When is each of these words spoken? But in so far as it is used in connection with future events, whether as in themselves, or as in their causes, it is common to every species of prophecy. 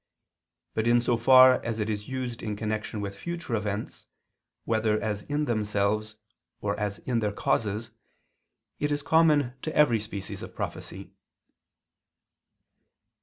But 0.73 0.87
in 0.87 0.99
so 0.99 1.15
far 1.15 1.63
as 1.63 1.77
it 1.77 1.87
is 1.87 2.07
used 2.07 2.41
in 2.41 2.55
connection 2.55 3.01
with 3.01 3.15
future 3.15 3.53
events, 3.55 4.07
whether 4.65 4.99
as 4.99 5.21
in 5.21 5.45
themselves, 5.45 6.15
or 6.59 6.75
as 6.79 6.97
in 6.97 7.19
their 7.19 7.31
causes, 7.31 7.91
it 8.79 8.91
is 8.91 9.03
common 9.03 9.53
to 9.61 9.75
every 9.75 9.99
species 9.99 10.41
of 10.41 10.55
prophecy. 10.55 11.11